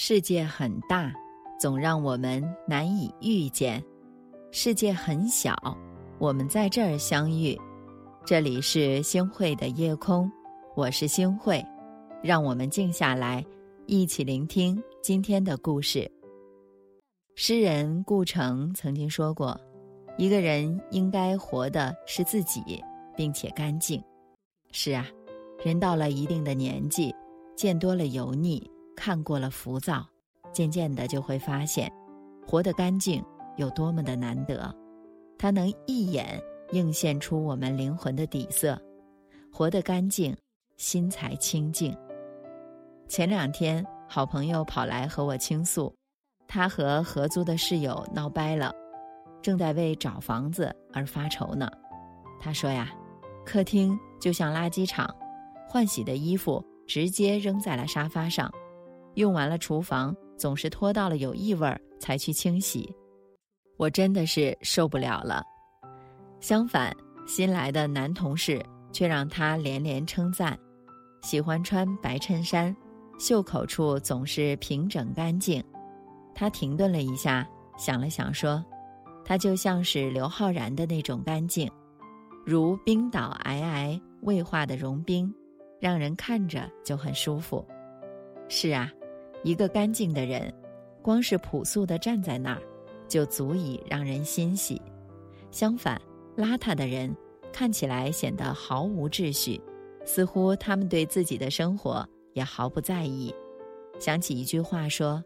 [0.00, 1.12] 世界很大，
[1.58, 3.82] 总让我们难以遇见；
[4.52, 5.56] 世界很小，
[6.20, 7.58] 我们在这儿相遇。
[8.24, 10.30] 这里是星汇的夜空，
[10.76, 11.60] 我是星汇，
[12.22, 13.44] 让我们静下来，
[13.86, 16.08] 一起聆听今天的故事。
[17.34, 19.60] 诗人顾城曾经说过
[20.16, 22.62] ：“一个人应该活的是自己，
[23.16, 24.00] 并且干净。”
[24.70, 25.08] 是啊，
[25.64, 27.12] 人到了一定的年纪，
[27.56, 28.64] 见多了油腻。
[28.98, 30.04] 看过了浮躁，
[30.52, 31.88] 渐渐的就会发现，
[32.44, 33.24] 活得干净
[33.56, 34.74] 有多么的难得。
[35.38, 38.76] 它能一眼映现出我们灵魂的底色，
[39.52, 40.36] 活得干净，
[40.76, 41.96] 心才清净。
[43.06, 45.94] 前两天，好朋友跑来和我倾诉，
[46.48, 48.74] 他和合租的室友闹掰了，
[49.40, 51.70] 正在为找房子而发愁呢。
[52.40, 52.90] 他说呀，
[53.46, 55.08] 客厅就像垃圾场，
[55.68, 58.52] 换洗的衣服直接扔在了沙发上。
[59.18, 62.94] 用完了厨房，总是拖到了有异味才去清洗，
[63.76, 65.42] 我真的是受不了了。
[66.38, 70.56] 相反，新来的男同事却让他连连称赞，
[71.20, 72.74] 喜欢穿白衬衫，
[73.18, 75.60] 袖口处总是平整干净。
[76.32, 77.44] 他停顿了一下，
[77.76, 78.64] 想了想说
[79.26, 81.68] ：“他就像是刘昊然的那种干净，
[82.46, 85.34] 如冰岛皑皑未化的融冰，
[85.80, 87.66] 让人看着就很舒服。”
[88.48, 88.88] 是啊。
[89.44, 90.52] 一个干净的人，
[91.02, 92.62] 光是朴素的站在那儿，
[93.08, 94.80] 就足以让人欣喜。
[95.50, 96.00] 相反，
[96.36, 97.14] 邋遢的人
[97.52, 99.60] 看起来显得毫无秩序，
[100.04, 103.34] 似乎他们对自己的生活也毫不在意。
[103.98, 105.24] 想起一句话说：“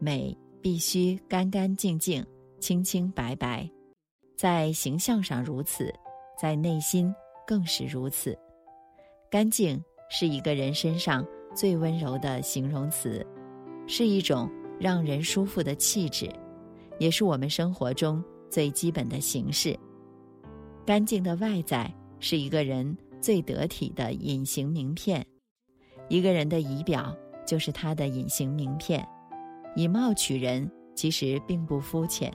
[0.00, 2.24] 美必须干干净净、
[2.58, 3.70] 清清白白，
[4.36, 5.94] 在形象上如此，
[6.40, 7.14] 在内心
[7.46, 8.36] 更是如此。
[9.30, 11.24] 干净是一个人身上
[11.54, 13.24] 最温柔的形容词。”
[13.92, 16.32] 是一种让人舒服的气质，
[17.00, 19.76] 也是我们生活中最基本的形式。
[20.86, 25.26] 干净的外在是一个人最得体的隐形名片，
[26.08, 27.12] 一个人的仪表
[27.44, 29.04] 就是他的隐形名片。
[29.74, 32.32] 以貌取人其实并不肤浅，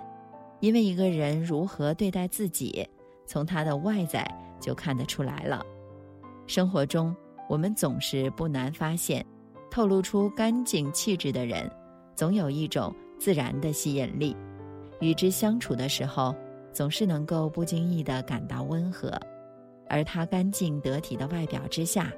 [0.59, 2.85] 因为一个人如何对待自己，
[3.25, 4.29] 从他的外在
[4.59, 5.65] 就看得出来了。
[6.47, 7.15] 生活中，
[7.47, 9.25] 我们总是不难发现。
[9.75, 11.69] 透露出干净气质的人，
[12.15, 14.33] 总有一种自然的吸引力。
[15.01, 16.33] 与之相处的时候，
[16.71, 19.11] 总是能够不经意地感到温和。
[19.89, 22.09] 而他干净得体的外表之下，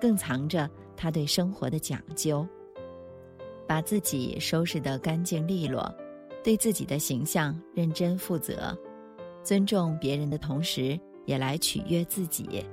[0.00, 2.44] 更藏着他对生活的讲究。
[3.64, 5.88] 把自己收拾得干净利落，
[6.42, 8.76] 对自己的形象认真负责，
[9.44, 12.66] 尊重别人的同时，也来取悦自己，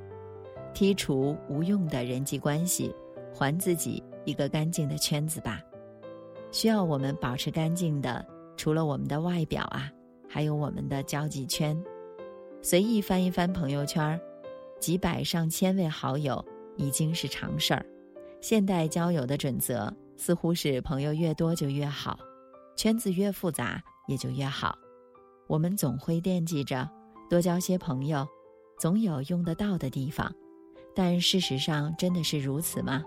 [0.73, 2.91] 剔除无用的人际关系，
[3.31, 4.03] 还自己。
[4.25, 5.61] 一个干净的圈子吧，
[6.51, 8.25] 需要我们保持干净的，
[8.57, 9.91] 除了我们的外表啊，
[10.27, 11.81] 还有我们的交际圈。
[12.61, 14.19] 随意翻一翻朋友圈，
[14.79, 16.43] 几百上千位好友
[16.77, 17.85] 已经是常事儿。
[18.39, 22.19] 现代交友的准则似乎是朋友越多就越好，
[22.75, 24.77] 圈子越复杂也就越好。
[25.47, 26.89] 我们总会惦记着
[27.29, 28.27] 多交些朋友，
[28.79, 30.31] 总有用得到的地方。
[30.93, 33.03] 但事实上真的是如此吗？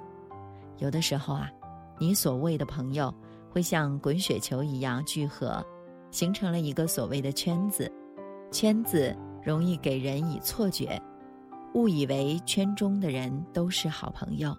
[0.78, 1.50] 有的时候啊，
[1.98, 3.12] 你所谓的朋友
[3.50, 5.64] 会像滚雪球一样聚合，
[6.10, 7.90] 形成了一个所谓的圈子。
[8.50, 11.00] 圈子容易给人以错觉，
[11.74, 14.56] 误以为圈中的人都是好朋友。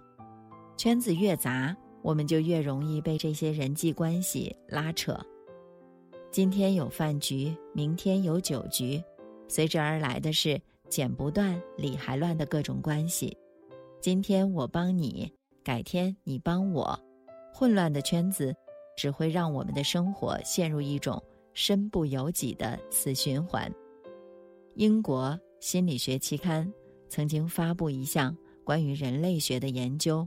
[0.76, 5.18] 圈子越杂，我们就越容易被这些人际关系拉扯。
[6.30, 9.02] 今天有饭局，明天有酒局，
[9.48, 10.60] 随之而来的是
[10.90, 13.34] 剪不断、理还乱的各种关系。
[14.00, 15.32] 今天我帮你。
[15.66, 16.96] 改天你帮我，
[17.52, 18.54] 混乱的圈子
[18.96, 21.20] 只会让我们的生活陷入一种
[21.54, 23.68] 身不由己的死循环。
[24.76, 26.72] 英国心理学期刊
[27.08, 28.32] 曾经发布一项
[28.62, 30.24] 关于人类学的研究：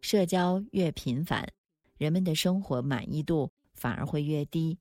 [0.00, 1.48] 社交越频繁，
[1.96, 4.76] 人们的生活满意度反而会越低。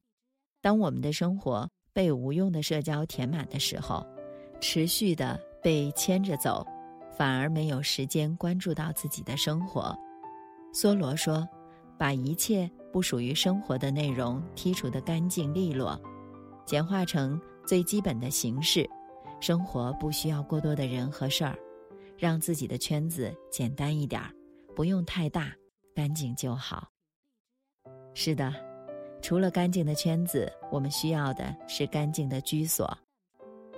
[0.59, 4.03] 当我们的生活被无用的社交填满的时候，
[4.59, 6.65] 持续的被牵着走。
[7.15, 9.95] 反而没有时间关注到自己的生活。
[10.73, 11.47] 梭罗说
[11.97, 15.99] ：“把一切不属于生活的内容剔除得干净利落，
[16.65, 18.89] 简化成最基本的形式，
[19.39, 21.55] 生活不需要过多的人和事儿，
[22.17, 24.31] 让自己的圈子简单一点儿，
[24.75, 25.53] 不用太大，
[25.93, 26.89] 干净就好。”
[28.15, 28.53] 是的，
[29.21, 32.97] 除了干净的圈子，我们需要的是干净的居所。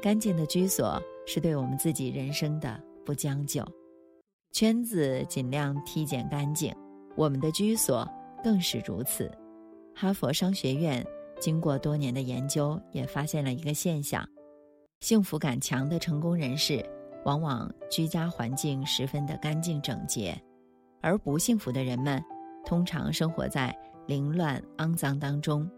[0.02, 2.82] 干净的居所是对我们自己人生的。
[3.06, 3.64] 不将就，
[4.52, 6.74] 圈子尽量剔减干净，
[7.16, 8.08] 我们的居所
[8.44, 9.32] 更是如此。
[9.94, 11.06] 哈佛商学院
[11.40, 14.28] 经过多年的研究，也发现了一个现象：
[15.00, 16.84] 幸福感强的成功人士，
[17.24, 20.36] 往往居家环境十分的干净整洁，
[21.02, 22.22] 而不幸福的人们，
[22.66, 23.74] 通常生活在
[24.08, 25.70] 凌乱肮脏当中。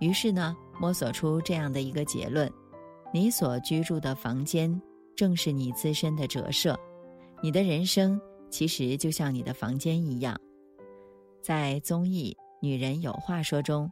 [0.00, 2.50] 于是呢，摸索出这样的一个结论：
[3.12, 4.80] 你所居住的房间，
[5.16, 6.78] 正是你自身的折射。
[7.42, 8.20] 你的人生
[8.50, 10.38] 其实就像你的房间一样。
[11.42, 13.90] 在综艺《女人有话说》中，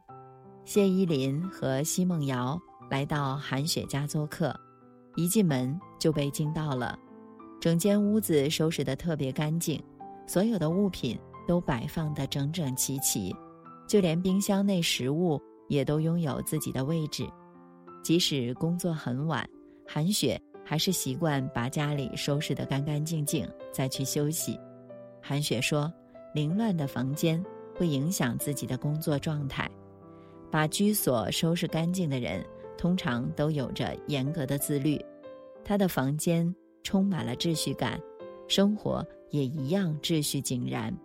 [0.65, 2.59] 谢依霖和奚梦瑶
[2.89, 4.59] 来到韩雪家做客，
[5.15, 6.97] 一进门就被惊到了。
[7.61, 9.81] 整间屋子收拾得特别干净，
[10.25, 11.17] 所有的物品
[11.47, 13.33] 都摆放得整整齐齐，
[13.87, 15.39] 就连冰箱内食物
[15.69, 17.25] 也都拥有自己的位置。
[18.03, 19.47] 即使工作很晚，
[19.87, 20.41] 韩雪。
[20.63, 24.59] 还是习惯把家里收拾得干干净净，再去休息。
[25.21, 25.91] 韩雪说
[26.33, 27.43] ：“凌乱的房间
[27.75, 29.69] 会影响自己的工作状态。
[30.49, 32.45] 把居所收拾干净的人，
[32.77, 34.99] 通常都有着严格的自律。
[35.63, 37.99] 他的房间充满了秩序感，
[38.47, 40.95] 生活也一样秩序井然。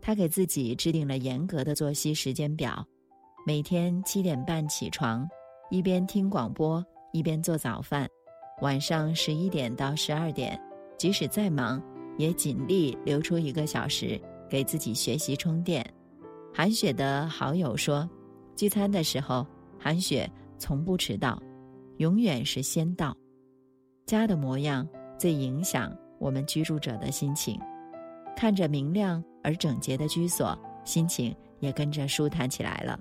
[0.00, 2.86] 他给自己制定了严格的作息时间表，
[3.46, 5.28] 每天七点半起床，
[5.70, 8.08] 一边听广播一边做早饭。”
[8.60, 10.60] 晚上十一点到十二点，
[10.96, 11.80] 即使再忙，
[12.16, 14.20] 也尽力留出一个小时
[14.50, 15.84] 给自己学习充电。
[16.52, 18.08] 韩雪的好友说，
[18.56, 19.46] 聚餐的时候，
[19.78, 20.28] 韩雪
[20.58, 21.40] 从不迟到，
[21.98, 23.16] 永远是先到。
[24.06, 27.60] 家的模样最影响我们居住者的心情，
[28.36, 32.98] 看着明亮而整洁的居所，心情也跟着舒坦起来了。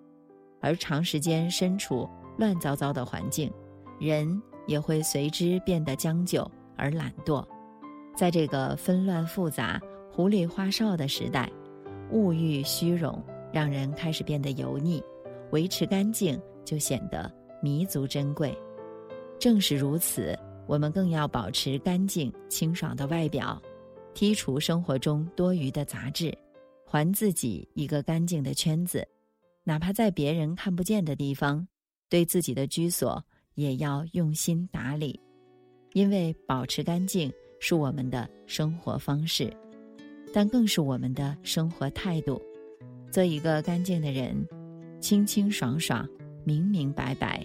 [0.61, 2.07] 而长时间身处
[2.37, 3.51] 乱糟糟的环境，
[3.99, 4.39] 人。
[4.67, 7.43] 也会随之变得将就而懒惰，
[8.15, 9.81] 在这个纷乱复杂、
[10.11, 11.51] 狐狸花哨的时代，
[12.11, 15.01] 物欲虚荣让人开始变得油腻，
[15.51, 17.31] 维持干净就显得
[17.63, 18.55] 弥足珍贵。
[19.39, 20.37] 正是如此，
[20.67, 23.59] 我们更要保持干净清爽的外表，
[24.13, 26.35] 剔除生活中多余的杂质，
[26.85, 29.07] 还自己一个干净的圈子，
[29.63, 31.65] 哪怕在别人看不见的地方，
[32.09, 33.23] 对自己的居所。
[33.57, 35.19] 也要用心打理，
[35.93, 39.51] 因为保持干净是我们的生活方式，
[40.31, 42.39] 但更是我们的生活态度。
[43.11, 44.35] 做一个干净的人，
[44.99, 46.07] 清清爽爽、
[46.43, 47.43] 明明白白，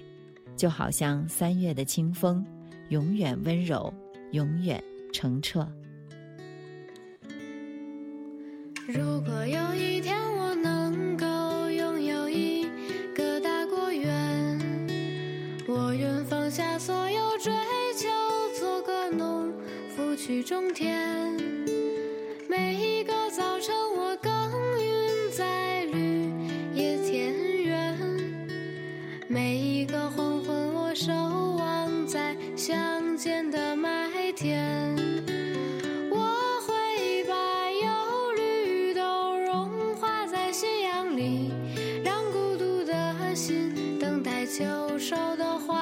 [0.55, 2.45] 就好像三月的清风，
[2.91, 3.91] 永远温柔，
[4.33, 4.85] 永远
[5.15, 5.67] 澄澈。
[8.87, 10.02] 如果有一
[20.15, 21.37] 去种田，
[22.47, 24.31] 每一个早晨我耕
[24.79, 26.31] 耘在绿
[26.75, 27.33] 野田
[27.63, 27.99] 园，
[29.27, 34.95] 每一个黄昏我守望在乡间的麦田。
[36.11, 41.51] 我会把忧虑都融化在夕阳里，
[42.05, 44.63] 让孤独的心等待秋
[44.99, 45.82] 收的欢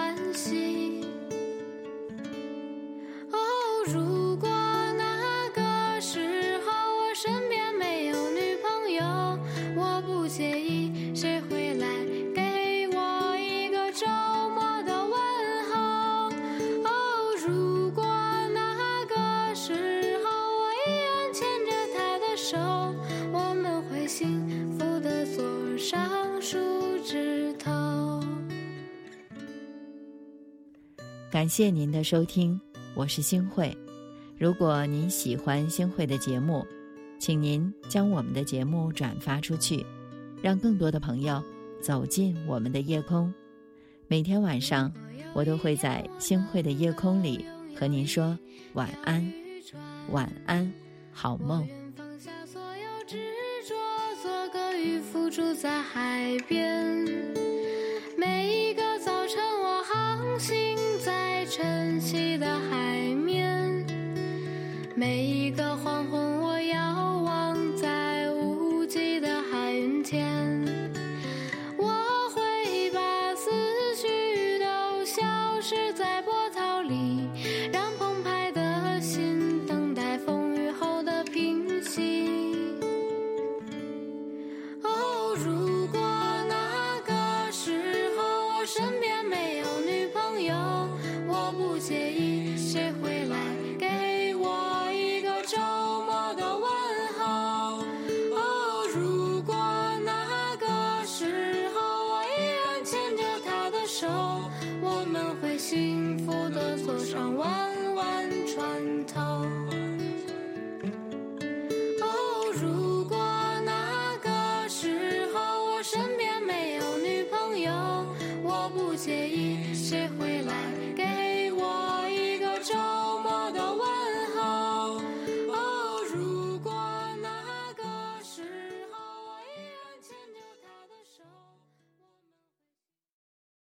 [31.31, 32.61] 感谢您的收听，
[32.93, 33.73] 我是星慧。
[34.37, 36.67] 如果您喜欢星慧的节目，
[37.21, 39.87] 请您将我们的节目转发出去，
[40.43, 41.41] 让更多的朋友
[41.81, 43.33] 走进我们的夜空。
[44.09, 44.93] 每天晚上，
[45.33, 47.47] 我都会在星慧的夜空里
[47.79, 48.37] 和您说
[48.73, 49.33] 晚安，
[50.11, 50.73] 晚安，
[51.13, 51.65] 好梦。
[55.31, 57.07] 住在海边。
[58.19, 58.70] 每一
[59.33, 63.87] 乘我航行在晨曦的海面，
[64.97, 70.27] 每一个黄昏我遥望在无际的海云间。
[71.77, 71.93] 我
[72.35, 73.53] 会把思
[73.95, 75.23] 绪都消
[75.61, 77.29] 失在波涛里。